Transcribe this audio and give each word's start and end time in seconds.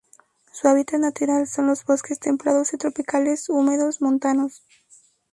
Su 0.51 0.67
hábitat 0.67 0.99
natural 0.99 1.45
son 1.47 1.67
las 1.67 1.85
bosques 1.85 2.19
templados 2.19 2.73
y 2.73 2.77
tropicales 2.79 3.49
húmedos 3.49 4.01
montanos. 4.01 4.63